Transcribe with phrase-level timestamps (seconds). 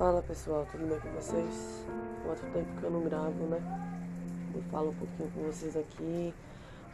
[0.00, 1.84] Fala pessoal, tudo bem com vocês?
[2.24, 3.60] Quanto tempo que eu não gravo, né?
[4.54, 6.32] Eu falo um pouquinho com vocês aqui,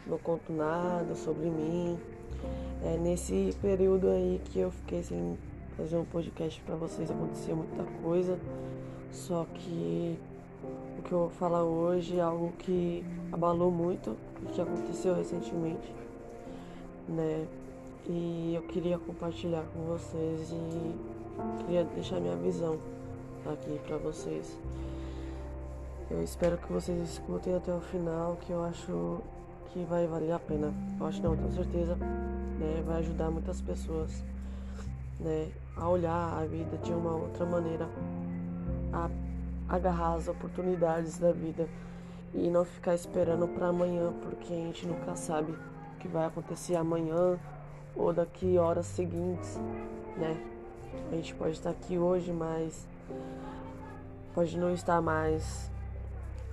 [0.05, 1.97] não conto nada sobre mim.
[2.83, 5.37] É nesse período aí que eu fiquei sem
[5.77, 8.37] fazer um podcast para vocês, aconteceu muita coisa.
[9.13, 10.19] Só que
[10.99, 15.95] o que eu vou falar hoje é algo que abalou muito, o que aconteceu recentemente,
[17.07, 17.47] né?
[18.05, 22.77] E eu queria compartilhar com vocês e queria deixar minha visão
[23.51, 24.57] aqui para vocês.
[26.09, 29.21] Eu espero que vocês escutem até o final, que eu acho
[29.71, 30.73] que vai valer a pena.
[30.99, 32.83] Eu acho não, tenho certeza, né?
[32.85, 34.23] Vai ajudar muitas pessoas,
[35.19, 35.51] né?
[35.75, 37.89] A olhar a vida de uma outra maneira,
[38.93, 39.09] a
[39.67, 41.67] agarrar as oportunidades da vida
[42.33, 46.75] e não ficar esperando para amanhã, porque a gente nunca sabe o que vai acontecer
[46.75, 47.37] amanhã
[47.95, 49.59] ou daqui horas seguintes,
[50.15, 50.41] né?
[51.11, 52.87] A gente pode estar aqui hoje, mas
[54.33, 55.71] pode não estar mais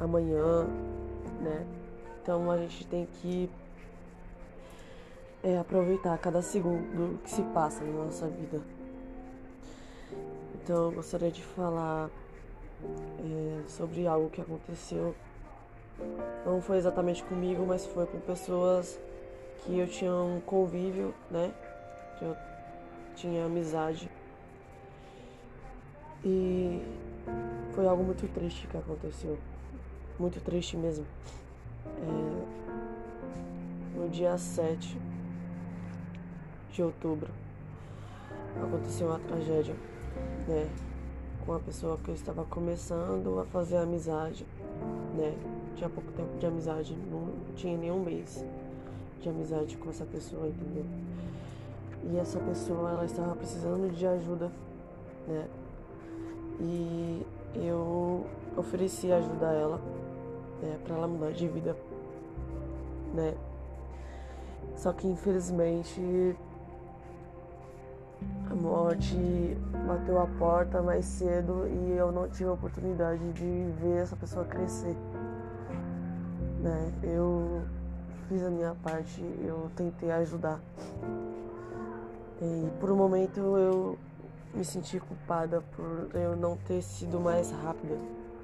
[0.01, 0.65] amanhã,
[1.41, 1.67] né?
[2.23, 3.51] Então a gente tem que
[5.43, 8.63] é, aproveitar cada segundo que se passa na nossa vida.
[10.55, 12.09] Então eu gostaria de falar
[13.21, 15.15] é, sobre algo que aconteceu.
[16.47, 18.99] Não foi exatamente comigo, mas foi com pessoas
[19.65, 21.53] que eu tinha um convívio, né?
[22.19, 22.37] Que eu
[23.15, 24.11] tinha amizade.
[26.25, 26.81] E
[27.73, 29.39] foi algo muito triste que aconteceu.
[30.19, 31.05] Muito triste mesmo.
[31.87, 32.45] É,
[33.99, 34.99] no dia 7
[36.73, 37.31] de outubro
[38.63, 39.75] aconteceu uma tragédia,
[40.49, 40.69] né?
[41.45, 44.47] Com uma pessoa que eu estava começando a fazer amizade,
[45.17, 45.35] né?
[45.77, 48.45] Tinha pouco tempo de amizade, não tinha nenhum mês
[49.21, 50.87] de amizade com essa pessoa, entendeu?
[52.11, 54.51] E essa pessoa, ela estava precisando de ajuda,
[55.27, 55.49] né?
[56.61, 59.81] E eu ofereci ajudar ela,
[60.63, 61.77] né, para ela mudar de vida,
[63.13, 63.35] né?
[64.77, 66.37] Só que infelizmente
[68.51, 69.17] a morte
[69.87, 74.45] bateu a porta mais cedo e eu não tive a oportunidade de ver essa pessoa
[74.45, 74.97] crescer.
[76.61, 76.93] Né?
[77.03, 77.63] Eu
[78.29, 80.61] fiz a minha parte, eu tentei ajudar.
[82.41, 83.99] E por um momento eu
[84.55, 87.97] me senti culpada por eu não ter sido mais rápida.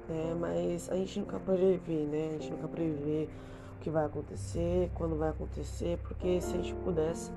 [0.07, 0.35] Né?
[0.39, 2.29] Mas a gente nunca prevê, né?
[2.29, 3.29] A gente nunca prevê
[3.77, 7.31] o que vai acontecer, quando vai acontecer, porque se a gente pudesse,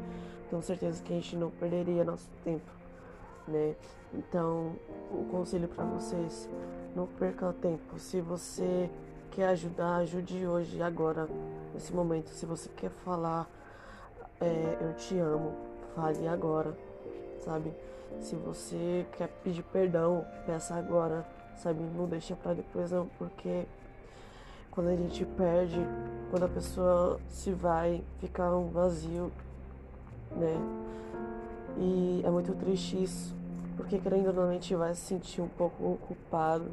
[0.50, 2.70] tenho certeza que a gente não perderia nosso tempo,
[3.46, 3.76] né?
[4.12, 4.76] Então,
[5.10, 6.48] o conselho para vocês,
[6.94, 7.98] não perca tempo.
[7.98, 8.90] Se você
[9.30, 11.28] quer ajudar, ajude hoje, agora,
[11.72, 12.28] nesse momento.
[12.28, 13.48] Se você quer falar,
[14.40, 15.52] é, eu te amo,
[15.94, 16.76] fale agora,
[17.40, 17.72] sabe?
[18.20, 21.26] Se você quer pedir perdão, peça agora,
[21.56, 21.80] sabe?
[21.96, 23.66] Não deixa para depois não, porque
[24.70, 25.80] quando a gente perde,
[26.30, 29.30] quando a pessoa se vai, fica um vazio,
[30.32, 30.56] né?
[31.78, 33.34] E é muito triste isso,
[33.76, 36.70] porque querendo ou não a gente vai se sentir um pouco culpado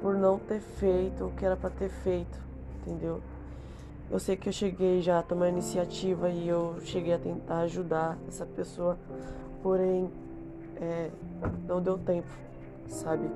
[0.00, 2.38] por não ter feito o que era para ter feito,
[2.80, 3.20] entendeu?
[4.10, 8.18] Eu sei que eu cheguei já a tomar iniciativa e eu cheguei a tentar ajudar
[8.28, 8.98] essa pessoa,
[9.62, 10.10] porém
[10.82, 11.10] é,
[11.66, 12.28] não deu tempo,
[12.88, 13.30] sabe?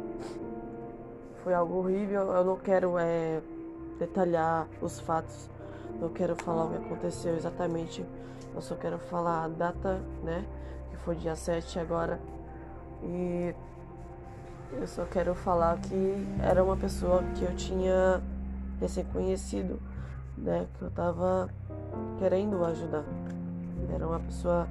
[1.44, 2.32] Foi algo horrível.
[2.32, 3.40] Eu não quero é,
[3.98, 5.48] detalhar os fatos,
[6.00, 8.04] não quero falar o que aconteceu exatamente.
[8.54, 10.44] Eu só quero falar a data, né?
[10.90, 12.18] Que foi dia 7 agora.
[13.02, 13.54] E
[14.72, 18.20] eu só quero falar que era uma pessoa que eu tinha
[18.80, 19.78] recém conhecido,
[20.36, 20.66] né?
[20.78, 21.48] Que eu tava
[22.18, 23.04] querendo ajudar.
[23.94, 24.66] Era uma pessoa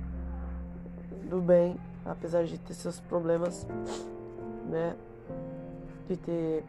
[1.29, 3.67] do bem, apesar de ter seus problemas,
[4.69, 4.95] né?
[6.07, 6.63] De ter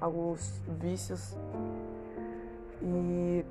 [0.00, 1.36] alguns vícios.
[2.82, 3.44] E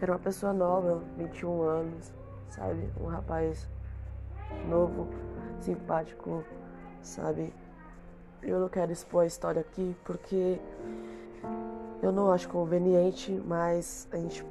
[0.00, 2.12] era uma pessoa nova, 21 anos,
[2.48, 2.90] sabe?
[3.00, 3.66] Um rapaz
[4.68, 5.08] novo,
[5.60, 6.44] simpático,
[7.02, 7.52] sabe?
[8.42, 10.60] Eu não quero expor a história aqui porque
[12.02, 14.44] eu não acho conveniente, mas a gente,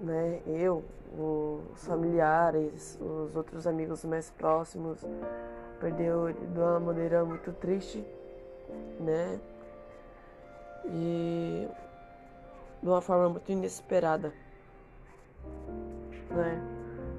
[0.00, 0.84] né, eu,
[1.16, 5.04] os familiares, os outros amigos mais próximos,
[5.80, 8.04] perdeu de uma maneira muito triste,
[9.00, 9.38] né?
[10.86, 11.68] E
[12.82, 14.32] de uma forma muito inesperada,
[16.30, 16.62] né?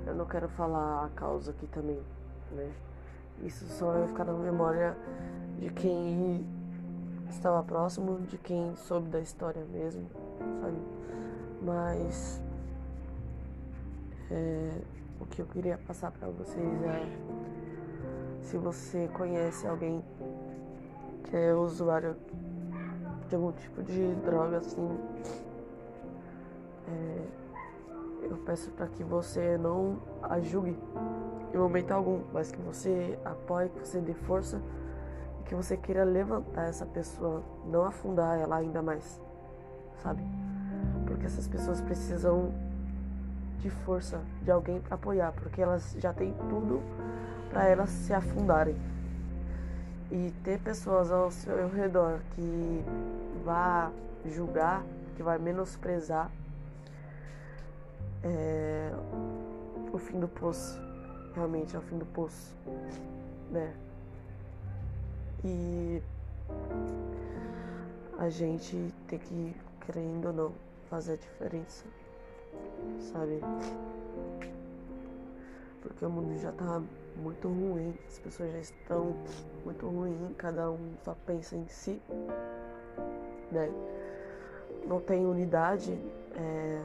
[0.05, 2.01] Eu não quero falar a causa aqui também,
[2.51, 2.71] né?
[3.43, 4.97] Isso só vai ficar na memória
[5.59, 6.45] de quem
[7.29, 10.07] estava próximo, de quem soube da história mesmo,
[10.61, 10.77] sabe?
[11.61, 12.41] Mas
[14.31, 14.81] é,
[15.19, 17.37] o que eu queria passar para vocês é
[18.41, 20.03] se você conhece alguém
[21.23, 22.15] que é usuário
[23.27, 24.97] de algum tipo de droga, assim,
[26.87, 27.27] é,
[28.23, 30.77] eu peço para que você não a julgue
[31.53, 34.61] em momento algum, mas que você apoie, que você dê força
[35.41, 39.21] e que você queira levantar essa pessoa, não afundar ela ainda mais,
[40.01, 40.23] sabe?
[41.05, 42.53] Porque essas pessoas precisam
[43.59, 46.81] de força, de alguém para apoiar, porque elas já têm tudo
[47.49, 48.75] para elas se afundarem.
[50.11, 52.83] E ter pessoas ao seu redor que
[53.43, 53.91] vá
[54.25, 54.83] julgar,
[55.15, 56.31] que vai menosprezar
[58.23, 58.91] é
[59.91, 60.79] o fim do poço.
[61.35, 62.55] Realmente é o fim do poço,
[63.51, 63.73] né?
[65.43, 66.01] E
[68.17, 69.55] a gente tem que,
[69.85, 70.51] querendo ou não,
[70.89, 71.85] fazer a diferença,
[72.99, 73.39] sabe?
[75.81, 76.81] Porque o mundo já tá
[77.17, 79.15] muito ruim, as pessoas já estão
[79.63, 82.01] muito ruins, cada um só pensa em si,
[83.51, 83.71] né?
[84.85, 85.97] Não tem unidade,
[86.35, 86.81] é...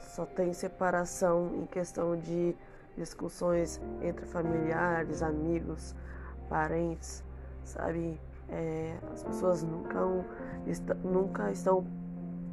[0.00, 2.56] só tem separação em questão de
[2.96, 5.94] discussões entre familiares, amigos,
[6.48, 7.22] parentes,
[7.64, 8.18] sabe?
[8.48, 8.96] É...
[9.12, 10.00] as pessoas nunca,
[11.02, 11.84] nunca estão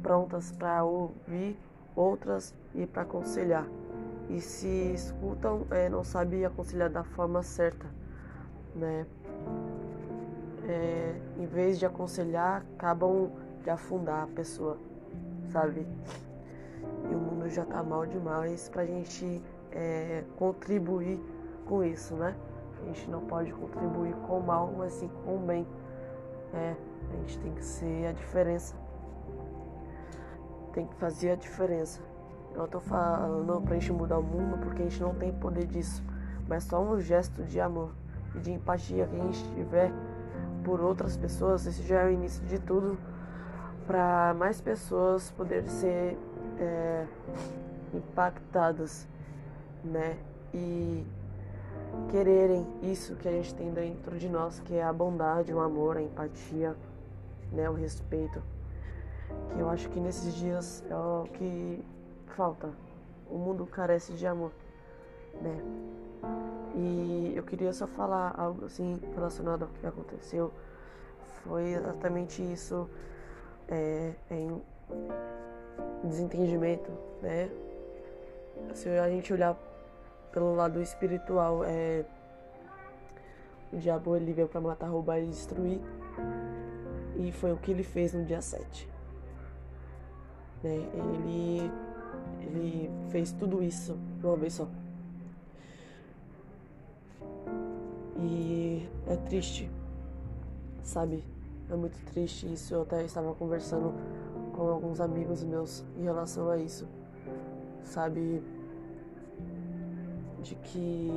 [0.02, 1.58] prontas para ouvir
[1.94, 3.66] outras e para aconselhar
[4.32, 7.86] e se escutam, é, não sabem aconselhar da forma certa,
[8.74, 9.06] né?
[10.66, 13.30] É, em vez de aconselhar, acabam
[13.62, 14.78] de afundar a pessoa,
[15.50, 15.86] sabe?
[17.10, 21.20] E o mundo já tá mal demais pra gente é, contribuir
[21.66, 22.34] com isso, né?
[22.80, 25.66] A gente não pode contribuir com o mal, mas sim com o bem.
[26.54, 26.74] É,
[27.10, 28.81] a gente tem que ser a diferença.
[30.72, 32.00] Tem que fazer a diferença.
[32.54, 36.02] Eu tô falando pra gente mudar o mundo porque a gente não tem poder disso.
[36.48, 37.90] Mas só um gesto de amor
[38.34, 39.92] e de empatia que a gente tiver
[40.64, 42.96] por outras pessoas, esse já é o início de tudo
[43.86, 46.16] para mais pessoas poderem ser
[46.58, 47.06] é,
[47.92, 49.06] impactadas,
[49.84, 50.16] né?
[50.54, 51.04] E
[52.10, 55.96] quererem isso que a gente tem dentro de nós, que é a bondade, o amor,
[55.96, 56.76] a empatia,
[57.50, 57.68] né?
[57.68, 58.42] O respeito.
[59.52, 61.84] Que eu acho que nesses dias é o que
[62.28, 62.70] falta.
[63.30, 64.52] O mundo carece de amor,
[65.40, 65.62] né?
[66.74, 70.52] E eu queria só falar algo assim relacionado ao que aconteceu.
[71.44, 72.88] Foi exatamente isso
[73.68, 74.62] é, em
[76.04, 76.90] desentendimento,
[77.20, 77.50] né?
[78.74, 79.56] Se a gente olhar
[80.32, 82.04] pelo lado espiritual, é,
[83.72, 85.80] o diabo ele veio para matar, roubar e destruir.
[87.16, 88.91] E foi o que ele fez no dia 7.
[90.62, 90.88] Né?
[90.94, 91.70] Ele
[92.54, 94.68] ele fez tudo isso de uma vez só.
[98.18, 99.70] E é triste,
[100.82, 101.24] sabe?
[101.70, 102.74] É muito triste isso.
[102.74, 103.94] Eu até estava conversando
[104.54, 106.86] com alguns amigos meus em relação a isso,
[107.82, 108.42] sabe?
[110.42, 111.10] De que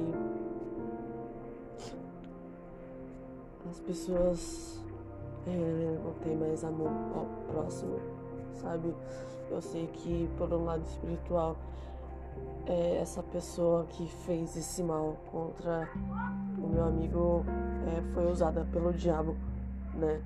[3.70, 4.80] as pessoas
[5.48, 8.00] é, não têm mais amor ao próximo,
[8.54, 8.94] sabe?
[9.50, 11.56] Eu sei que, por um lado espiritual,
[12.68, 15.90] é, essa pessoa que fez esse mal contra
[16.58, 17.46] o meu amigo
[17.88, 19.36] é, foi usada pelo diabo,
[19.94, 20.22] né?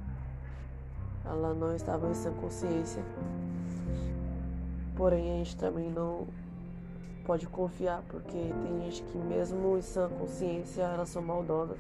[1.26, 3.04] Ela não estava em sã consciência.
[4.96, 6.28] Porém, a gente também não
[7.26, 11.80] pode confiar, porque tem gente que mesmo em sã consciência elas são maldosas,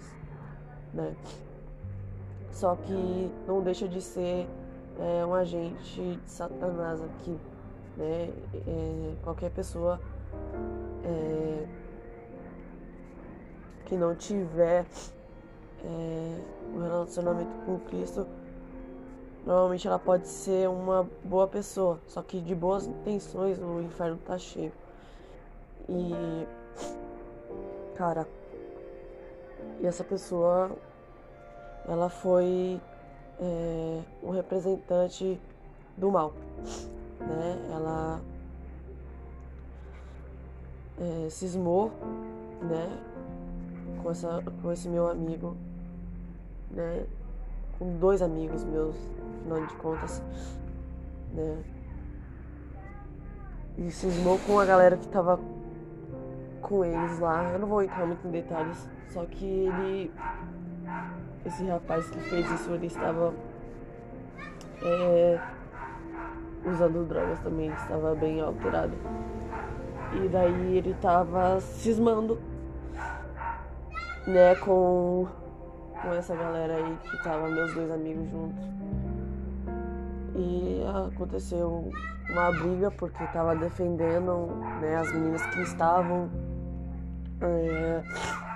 [0.94, 1.16] né?
[2.52, 4.48] Só que não deixa de ser
[5.00, 7.38] é um agente de Satanás aqui,
[7.96, 8.30] né?
[8.68, 10.00] É, qualquer pessoa
[11.04, 11.68] é,
[13.86, 14.86] que não tiver
[15.84, 16.42] é,
[16.74, 18.28] um relacionamento com Cristo,
[19.46, 24.38] normalmente ela pode ser uma boa pessoa, só que de boas intenções o inferno tá
[24.38, 24.72] cheio.
[25.88, 26.46] E
[27.96, 28.28] cara,
[29.82, 30.72] e essa pessoa
[31.88, 32.80] ela foi
[33.40, 35.40] é, um representante
[35.98, 36.34] do mal,
[37.20, 37.70] né?
[37.72, 38.22] Ela
[41.00, 41.92] é, cismou,
[42.62, 42.90] né?
[44.02, 45.56] Com, essa, com esse meu amigo,
[46.72, 47.06] né?
[47.78, 48.96] Com dois amigos meus,
[49.40, 50.22] afinal de contas,
[51.34, 51.64] né?
[53.78, 55.40] E cismou com a galera que tava
[56.62, 57.54] com eles lá.
[57.54, 60.12] Eu não vou entrar muito em detalhes, só que ele
[61.50, 63.34] esse rapaz que fez isso, ele estava
[64.82, 65.40] é,
[66.66, 68.94] usando drogas também, estava bem alterado.
[70.14, 72.40] E daí ele estava cismando
[74.28, 75.28] né, com,
[76.02, 78.66] com essa galera aí que tava meus dois amigos juntos.
[80.36, 80.82] E
[81.14, 81.92] aconteceu
[82.30, 84.48] uma briga porque tava defendendo
[84.82, 86.30] né, as meninas que estavam.
[87.42, 88.49] É...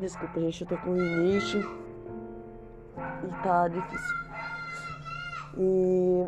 [0.00, 4.16] Desculpa, gente, eu tô com rinite e tá difícil.
[5.58, 6.26] E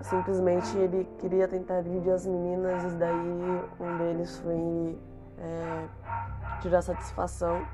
[0.00, 3.14] simplesmente ele queria tentar agredir as meninas e daí
[3.78, 4.98] um deles foi
[5.38, 5.88] é,
[6.62, 7.66] tirar satisfação.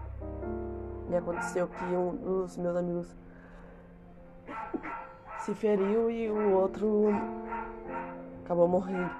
[1.08, 3.16] E aconteceu que um dos meus amigos
[5.38, 7.10] se feriu e o outro
[8.44, 9.14] acabou morrendo.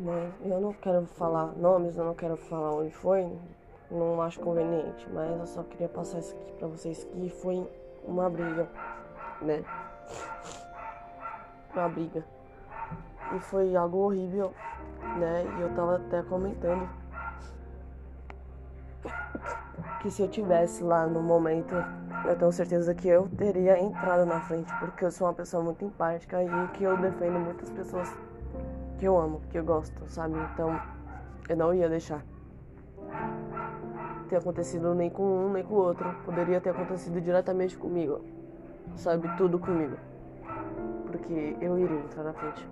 [0.00, 0.32] Né?
[0.44, 3.30] Eu não quero falar nomes, eu não quero falar onde foi,
[3.90, 7.66] não acho conveniente, mas eu só queria passar isso aqui pra vocês que foi
[8.04, 8.68] uma briga,
[9.40, 9.64] né?
[11.74, 12.24] Uma briga.
[13.34, 14.52] E foi algo horrível,
[15.18, 15.44] né?
[15.58, 16.88] E eu tava até comentando
[20.00, 21.74] que se eu tivesse lá no momento,
[22.26, 25.84] eu tenho certeza que eu teria entrado na frente, porque eu sou uma pessoa muito
[25.84, 28.08] empática e que eu defendo muitas pessoas
[28.98, 30.34] que eu amo, que eu gosto, sabe?
[30.52, 30.80] Então,
[31.48, 32.22] eu não ia deixar
[34.28, 36.14] ter acontecido nem com um nem com o outro.
[36.24, 38.20] Poderia ter acontecido diretamente comigo,
[38.96, 39.28] sabe?
[39.36, 39.96] Tudo comigo.
[41.06, 42.68] Porque eu iria entrar na frente.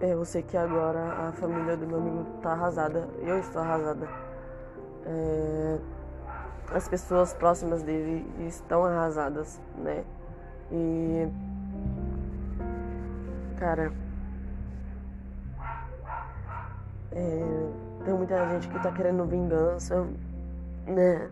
[0.00, 3.08] É, eu sei que agora a família do meu amigo tá arrasada.
[3.22, 4.06] Eu estou arrasada.
[5.06, 5.78] É,
[6.72, 10.04] as pessoas próximas dele estão arrasadas, né?
[10.70, 11.28] E.
[13.58, 13.92] Cara.
[17.12, 17.65] É,
[18.06, 20.06] tem muita gente que tá querendo vingança,
[20.86, 21.28] né?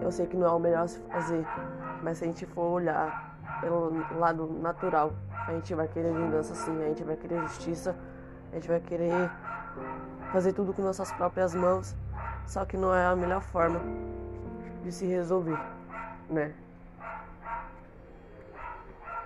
[0.00, 1.44] Eu sei que não é o melhor se fazer,
[2.00, 5.12] mas se a gente for olhar pelo lado natural,
[5.48, 7.96] a gente vai querer vingança sim, a gente vai querer justiça,
[8.52, 9.28] a gente vai querer
[10.30, 11.96] fazer tudo com nossas próprias mãos,
[12.46, 13.80] só que não é a melhor forma
[14.84, 15.58] de se resolver,
[16.30, 16.54] né?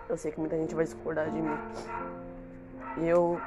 [0.08, 1.58] Eu sei que muita gente vai discordar de mim.
[2.96, 3.38] E eu,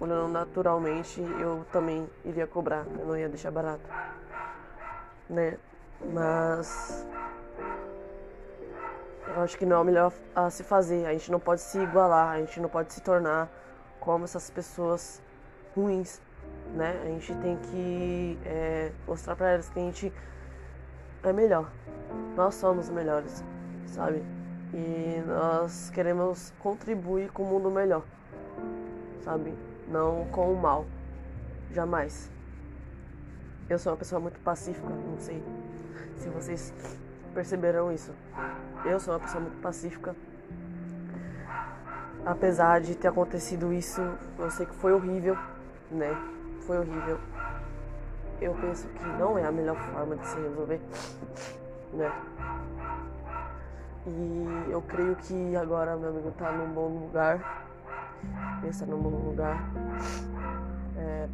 [0.00, 3.88] olhando naturalmente, eu também iria cobrar, eu não ia deixar barato,
[5.28, 5.56] né?
[6.12, 7.06] Mas
[9.28, 11.06] eu acho que não é o melhor a se fazer.
[11.06, 13.50] A gente não pode se igualar, a gente não pode se tornar
[14.00, 15.20] como essas pessoas
[15.74, 16.20] ruins,
[16.74, 17.00] né?
[17.02, 20.12] A gente tem que é, mostrar para elas que a gente
[21.22, 21.70] é melhor.
[22.36, 23.44] Nós somos melhores,
[23.86, 24.22] sabe?
[24.72, 28.02] E nós queremos contribuir com o mundo melhor,
[29.22, 29.54] sabe?
[29.88, 30.84] Não com o mal,
[31.72, 32.30] jamais.
[33.68, 35.42] Eu sou uma pessoa muito pacífica, não sei
[36.16, 36.72] se vocês
[37.34, 38.12] perceberam isso.
[38.84, 40.14] Eu sou uma pessoa muito pacífica.
[42.24, 44.00] Apesar de ter acontecido isso,
[44.38, 45.36] eu sei que foi horrível,
[45.90, 46.10] né?
[46.60, 47.18] Foi horrível.
[48.40, 50.80] Eu penso que não é a melhor forma de se resolver,
[51.92, 52.12] né?
[54.06, 57.65] E eu creio que agora meu amigo tá num bom lugar.
[58.68, 59.62] Está bom lugar.
[60.96, 61.28] É,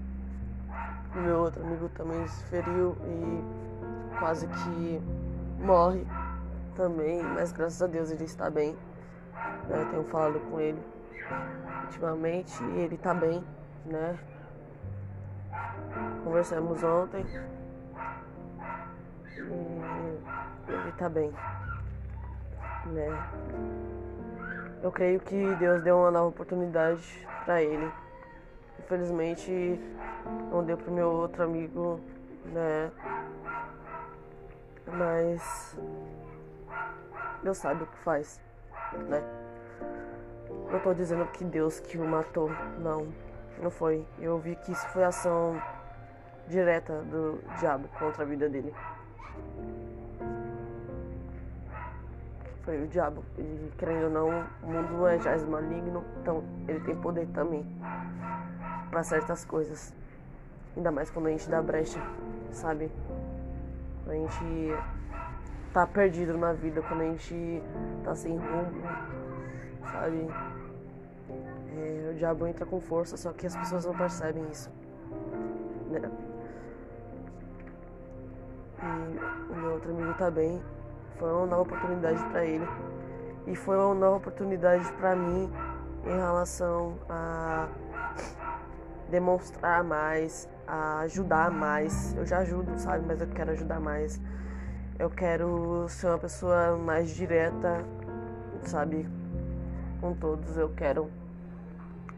[1.15, 5.01] meu outro amigo também se feriu e quase que
[5.59, 6.07] morre
[6.77, 8.77] também, mas graças a Deus ele está bem.
[9.69, 9.87] Né?
[9.91, 10.81] Tenho falado com ele
[11.85, 13.43] ultimamente e ele está bem,
[13.87, 14.19] né?
[16.25, 17.25] Conversamos ontem
[19.37, 21.33] e ele está bem,
[22.87, 23.92] né?
[24.83, 27.89] Eu creio que Deus deu uma nova oportunidade para ele.
[28.81, 29.81] Infelizmente
[30.51, 32.01] não deu pro meu outro amigo,
[32.47, 32.91] né?
[34.87, 35.79] Mas
[37.45, 38.41] Deus sabe o que faz,
[39.09, 39.23] né?
[40.71, 43.07] Não tô dizendo que Deus que o matou, não,
[43.63, 44.05] não foi.
[44.19, 45.63] Eu vi que isso foi ação
[46.49, 48.75] direta do diabo contra a vida dele.
[52.63, 53.25] Foi o diabo.
[53.39, 57.67] E querendo ou não, o mundo é já maligno, então ele tem poder também
[58.91, 59.93] para certas coisas.
[60.77, 62.01] Ainda mais quando a gente dá brecha,
[62.51, 62.91] sabe?
[64.07, 64.75] A gente
[65.73, 67.63] tá perdido na vida, quando a gente
[68.05, 68.83] tá sem rumo,
[69.91, 70.29] sabe?
[71.75, 74.71] É, o diabo entra com força, só que as pessoas não percebem isso.
[75.91, 76.11] Né?
[78.83, 80.61] E o meu outro amigo tá bem.
[81.23, 82.67] Foi uma nova oportunidade para ele.
[83.47, 85.49] E foi uma nova oportunidade para mim
[86.05, 87.69] em relação a
[89.09, 92.13] demonstrar mais, a ajudar mais.
[92.17, 93.05] Eu já ajudo, sabe?
[93.07, 94.21] Mas eu quero ajudar mais.
[94.99, 97.85] Eu quero ser uma pessoa mais direta,
[98.63, 99.09] sabe?
[100.01, 100.57] Com todos.
[100.57, 101.09] Eu quero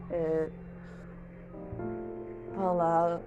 [0.09, 0.49] é,
[2.55, 3.21] falar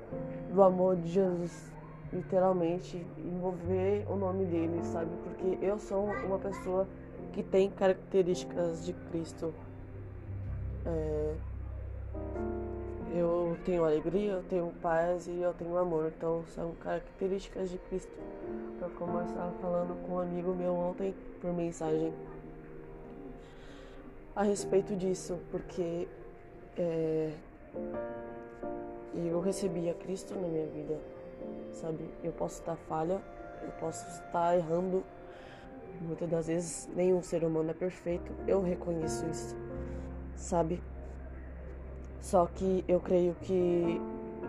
[0.52, 1.73] do amor de Jesus,
[2.12, 5.11] literalmente, envolver o nome dele, sabe?
[5.25, 6.87] Porque eu sou uma pessoa
[7.33, 9.53] que tem características de Cristo.
[10.87, 11.35] É,
[13.15, 16.12] eu tenho alegria, eu tenho paz e eu tenho amor.
[16.17, 18.12] Então são características de Cristo.
[18.81, 22.12] Eu estava falando com um amigo meu ontem por mensagem
[24.38, 26.07] a respeito disso, porque
[26.77, 27.33] é,
[29.12, 30.97] eu recebi a Cristo na minha vida,
[31.73, 32.09] sabe?
[32.23, 33.21] Eu posso estar falha,
[33.62, 35.04] eu posso estar errando.
[36.00, 39.57] Muitas das vezes nenhum ser humano é perfeito, eu reconheço isso,
[40.37, 40.80] sabe?
[42.21, 44.00] Só que eu creio que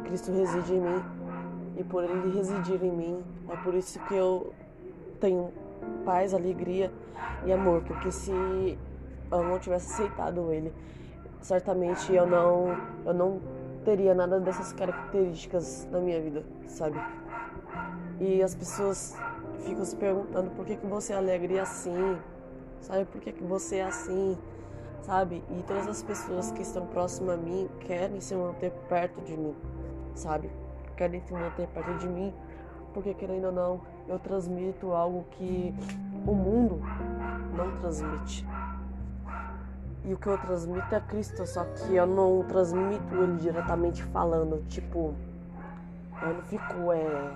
[0.05, 1.03] Cristo reside em mim
[1.77, 4.53] e por ele residir em mim, é por isso que eu
[5.19, 5.51] tenho
[6.05, 6.91] paz, alegria
[7.45, 10.73] e amor, porque se eu não tivesse aceitado ele,
[11.41, 13.41] certamente eu não eu não
[13.89, 16.99] teria nada dessas características na minha vida, sabe?
[18.19, 19.17] E as pessoas
[19.65, 22.19] ficam se perguntando por que que você é alegre assim,
[22.81, 23.05] sabe?
[23.05, 24.37] Por que que você é assim?
[25.01, 25.43] sabe?
[25.49, 29.55] E todas as pessoas que estão próximas a mim querem se manter perto de mim,
[30.13, 30.51] sabe?
[30.95, 32.31] Querem se manter perto de mim,
[32.93, 35.73] porque querendo ou não, eu transmito algo que
[36.27, 36.79] o mundo
[37.55, 38.45] não transmite.
[40.05, 44.63] E o que eu transmito é Cristo, só que eu não transmito ele diretamente falando,
[44.67, 45.13] tipo,
[46.21, 47.33] eu não fico é,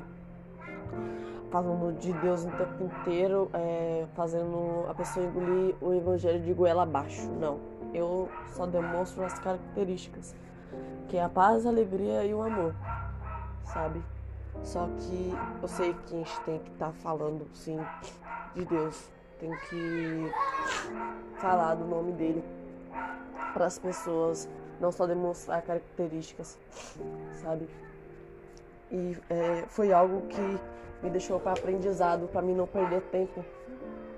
[1.51, 6.83] falando de Deus o tempo inteiro, é, fazendo a pessoa engolir o evangelho de goela
[6.83, 7.29] abaixo.
[7.39, 7.59] Não.
[7.93, 10.33] Eu só demonstro as características,
[11.09, 12.73] que é a paz, a alegria e o amor,
[13.65, 14.01] sabe?
[14.63, 17.79] Só que eu sei que a gente tem que estar tá falando, sim,
[18.55, 19.09] de Deus.
[19.39, 20.31] Tem que
[21.37, 22.43] falar do nome dele
[23.53, 26.57] para as pessoas, não só demonstrar características,
[27.41, 27.69] sabe?
[28.91, 30.59] E é, foi algo que
[31.01, 33.43] me deixou para aprendizado, para mim não perder tempo,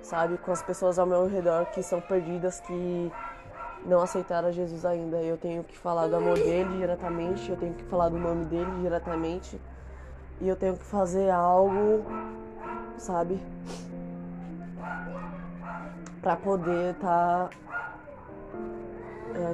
[0.02, 3.12] sabe, com as pessoas ao meu redor que são perdidas, que
[3.86, 5.18] não aceitaram Jesus ainda.
[5.18, 8.72] Eu tenho que falar do amor dele diretamente, eu tenho que falar do nome dele
[8.82, 9.60] diretamente
[10.42, 12.04] e eu tenho que fazer algo,
[12.98, 13.40] sabe,
[16.22, 17.58] para poder estar tá,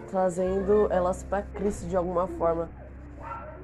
[0.09, 2.69] trazendo elas para Cristo de alguma forma.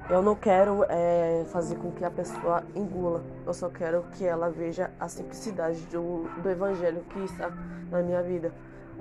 [0.08, 4.48] Eu não quero é, fazer com que a pessoa engula, eu só quero que ela
[4.48, 7.50] veja a simplicidade do, do evangelho que está
[7.90, 8.50] na minha vida,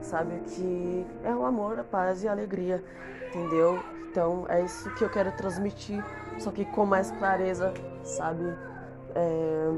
[0.01, 0.37] sabe?
[0.47, 2.83] Que é o amor, a paz e a alegria,
[3.29, 3.81] entendeu?
[4.09, 6.03] Então é isso que eu quero transmitir,
[6.39, 7.73] só que com mais clareza,
[8.03, 8.43] sabe?
[9.15, 9.73] É,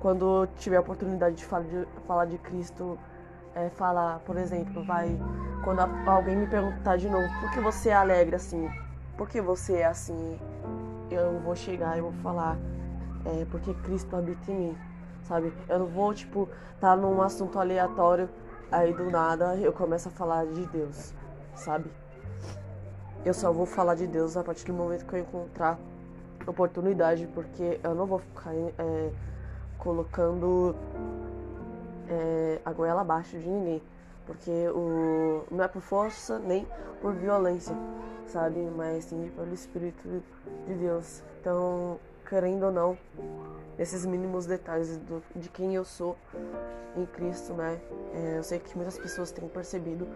[0.00, 2.98] quando tiver a oportunidade de falar de, falar de Cristo,
[3.56, 5.18] é, falar, por exemplo, vai,
[5.64, 8.70] quando alguém me perguntar de novo, por que você é alegre assim?
[9.16, 10.38] porque você é assim,
[11.10, 12.56] eu vou chegar e vou falar,
[13.24, 14.78] é, porque Cristo habita em mim,
[15.24, 15.52] sabe?
[15.68, 16.48] Eu não vou, tipo,
[16.80, 18.28] tá num assunto aleatório,
[18.70, 21.14] aí do nada eu começo a falar de Deus,
[21.54, 21.90] sabe?
[23.24, 25.78] Eu só vou falar de Deus a partir do momento que eu encontrar
[26.46, 29.10] oportunidade, porque eu não vou ficar é,
[29.78, 30.76] colocando
[32.08, 33.82] é, a goela abaixo de ninguém,
[34.26, 36.66] porque o, não é por força nem
[37.00, 37.74] por violência,
[38.26, 38.58] sabe?
[38.76, 40.22] Mas sim pelo Espírito
[40.66, 41.22] de Deus.
[41.40, 42.98] Então, querendo ou não,
[43.78, 46.16] esses mínimos detalhes do, de quem eu sou
[46.96, 47.78] em Cristo, né?
[48.14, 50.08] É, eu sei que muitas pessoas têm percebido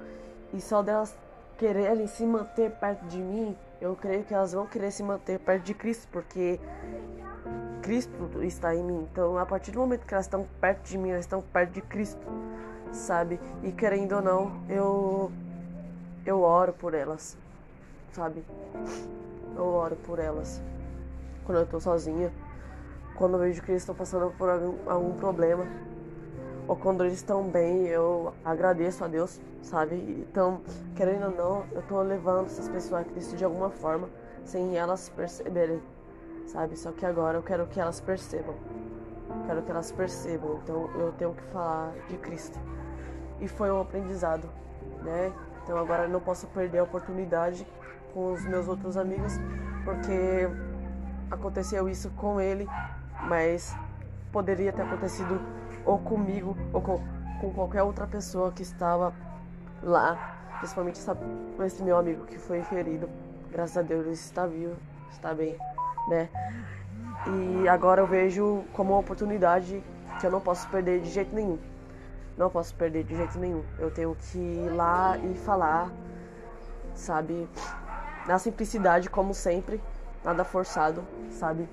[0.53, 1.15] e só delas
[1.59, 5.63] quererem se manter perto de mim, eu creio que elas vão querer se manter perto
[5.63, 6.59] de Cristo, porque
[7.91, 9.09] Cristo está em mim.
[9.11, 11.81] Então, a partir do momento que elas estão perto de mim, elas estão perto de
[11.81, 12.25] Cristo,
[12.93, 13.41] sabe?
[13.65, 15.33] E querendo ou não, eu
[16.25, 17.37] eu oro por elas,
[18.13, 18.45] sabe?
[19.57, 20.63] Eu oro por elas
[21.45, 22.33] quando eu tô sozinha,
[23.17, 25.67] quando eu vejo que eles estão passando por algum, algum problema,
[26.69, 29.97] ou quando eles estão bem, eu agradeço a Deus, sabe?
[30.31, 30.61] Então,
[30.95, 34.09] querendo ou não, eu tô levando essas pessoas a Cristo de alguma forma,
[34.45, 35.83] sem elas perceberem,
[36.51, 36.77] sabe?
[36.77, 38.55] Só que agora eu quero que elas percebam.
[39.47, 42.59] Quero que elas percebam, então eu tenho que falar de Cristo.
[43.41, 44.49] E foi um aprendizado,
[45.03, 45.33] né?
[45.63, 47.67] Então agora eu não posso perder a oportunidade
[48.13, 49.35] com os meus outros amigos,
[49.85, 50.49] porque
[51.31, 52.69] aconteceu isso com ele,
[53.29, 53.75] mas
[54.33, 55.41] poderia ter acontecido
[55.85, 57.01] ou comigo ou com,
[57.41, 59.15] com qualquer outra pessoa que estava
[59.83, 61.17] lá, principalmente essa,
[61.65, 63.09] esse meu amigo que foi ferido.
[63.51, 64.77] Graças a Deus ele está vivo,
[65.11, 65.57] está bem,
[66.11, 66.29] né?
[67.27, 69.83] E agora eu vejo como uma oportunidade
[70.19, 71.59] que eu não posso perder de jeito nenhum.
[72.37, 73.63] Não posso perder de jeito nenhum.
[73.79, 75.91] Eu tenho que ir lá e falar,
[76.95, 77.49] sabe?
[78.27, 79.81] na simplicidade, como sempre,
[80.25, 81.69] nada forçado, sabe?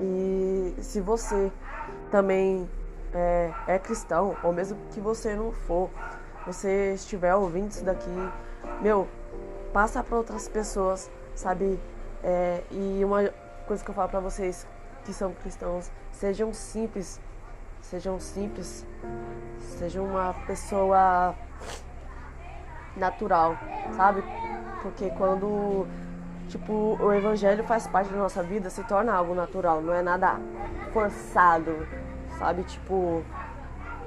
[0.00, 1.52] E se você
[2.10, 2.68] também
[3.12, 5.90] é, é cristão, ou mesmo que você não for,
[6.46, 8.10] você estiver ouvindo isso daqui,
[8.80, 9.06] meu,
[9.72, 11.78] passa para outras pessoas, sabe?
[12.22, 13.28] É, e uma
[13.66, 14.66] coisa que eu falo para vocês
[15.04, 17.20] que são cristãos, sejam simples,
[17.80, 18.86] sejam simples,
[19.58, 21.34] sejam uma pessoa
[22.96, 23.56] natural,
[23.96, 24.22] sabe?
[24.82, 25.86] Porque quando
[26.48, 30.38] tipo o evangelho faz parte da nossa vida, se torna algo natural, não é nada
[30.92, 31.86] forçado,
[32.38, 32.62] sabe?
[32.64, 33.24] Tipo,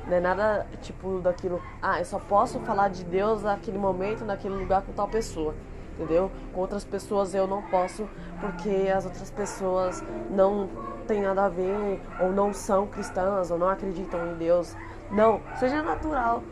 [0.07, 4.55] não é nada tipo daquilo, ah, eu só posso falar de Deus naquele momento, naquele
[4.55, 5.53] lugar com tal pessoa
[5.95, 6.31] entendeu?
[6.53, 8.07] Com outras pessoas eu não posso
[8.39, 10.69] porque as outras pessoas não
[11.07, 14.75] têm nada a ver ou não são cristãs ou não acreditam em Deus.
[15.11, 16.43] Não, seja natural,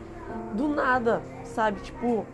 [0.54, 1.80] do nada, sabe?
[1.80, 2.24] Tipo,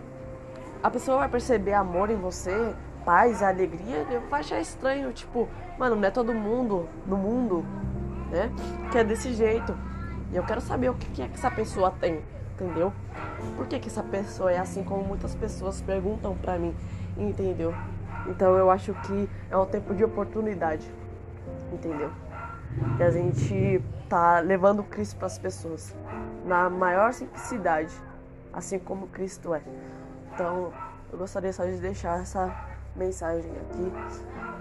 [0.82, 5.96] a pessoa vai perceber amor em você, paz, alegria, ele vai achar estranho, tipo, mano,
[5.96, 7.64] não é todo mundo no mundo,
[8.30, 8.50] né,
[8.90, 9.76] que é desse jeito.
[10.32, 12.22] E eu quero saber o que é que essa pessoa tem,
[12.54, 12.92] entendeu?
[13.56, 16.74] Por que, que essa pessoa é assim como muitas pessoas perguntam pra mim
[17.16, 17.74] entendeu?
[18.26, 20.90] Então eu acho que é um tempo de oportunidade,
[21.72, 22.10] entendeu?
[22.98, 25.94] E a gente tá levando Cristo para as pessoas
[26.44, 27.94] na maior simplicidade,
[28.52, 29.62] assim como Cristo é.
[30.32, 30.72] Então
[31.12, 32.54] eu gostaria só de deixar essa
[32.94, 33.92] mensagem aqui,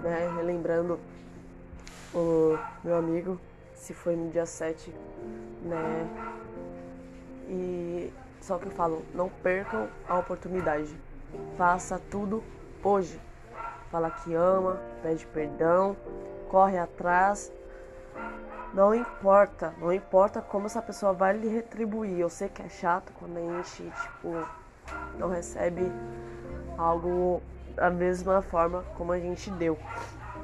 [0.02, 0.32] né?
[0.36, 0.98] Relembrando
[2.14, 3.40] o meu amigo,
[3.74, 4.94] se foi no dia 7,
[5.62, 6.08] né?
[7.48, 10.94] E só que eu falo, não percam a oportunidade.
[11.56, 12.42] Faça tudo
[12.82, 13.20] hoje.
[13.90, 15.96] Fala que ama, pede perdão,
[16.48, 17.52] corre atrás.
[18.72, 22.18] Não importa, não importa como essa pessoa vai lhe retribuir.
[22.18, 24.46] Eu sei que é chato quando a gente, tipo,
[25.18, 25.90] não recebe
[26.78, 27.42] algo
[27.74, 29.76] da mesma forma como a gente deu,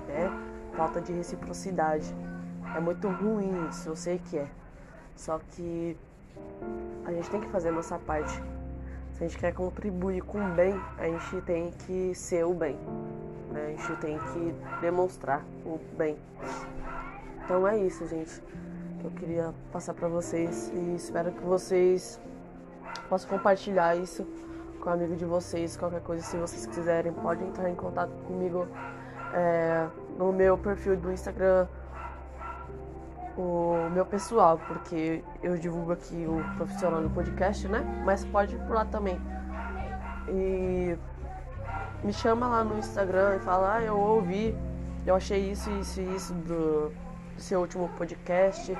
[0.09, 0.29] né?
[0.77, 2.15] Falta de reciprocidade.
[2.75, 4.49] É muito ruim isso, eu sei que é.
[5.15, 5.97] Só que
[7.05, 8.43] a gente tem que fazer a nossa parte.
[9.17, 12.77] Se a gente quer contribuir com o bem, a gente tem que ser o bem.
[13.51, 13.69] Né?
[13.69, 16.19] A gente tem que demonstrar o bem.
[17.43, 18.43] Então é isso, gente,
[19.01, 22.21] que eu queria passar para vocês e espero que vocês
[23.09, 24.27] possam compartilhar isso
[24.81, 25.79] com um amigo de vocês.
[25.79, 28.69] Qualquer coisa, se vocês quiserem, pode entrar em contato comigo
[29.33, 31.67] é, no meu perfil do Instagram
[33.37, 37.85] o meu pessoal, porque eu divulgo aqui o profissional do podcast, né?
[38.05, 39.21] Mas pode ir por lá também.
[40.29, 40.97] E
[42.03, 44.57] me chama lá no Instagram e fala, ah, eu ouvi,
[45.05, 46.93] eu achei isso, isso e isso do,
[47.39, 48.77] seu último podcast.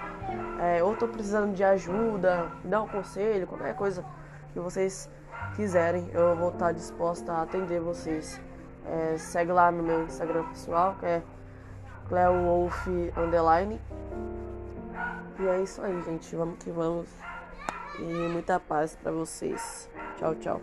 [0.61, 4.05] É, ou tô precisando de ajuda, me dá um conselho, qualquer coisa
[4.53, 5.09] que vocês
[5.55, 8.41] quiserem, eu vou estar disposta a atender vocês.
[8.87, 11.23] É, segue lá no meu Instagram pessoal, que é
[12.09, 13.81] CleoWolf Underline.
[15.39, 16.35] E é isso aí, gente.
[16.35, 17.09] Vamos que vamos.
[17.99, 19.89] E muita paz para vocês.
[20.19, 20.61] Tchau, tchau.